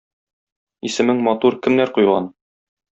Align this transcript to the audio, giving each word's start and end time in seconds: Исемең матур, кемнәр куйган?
Исемең 0.89 1.23
матур, 1.29 1.59
кемнәр 1.67 1.95
куйган? 2.01 2.35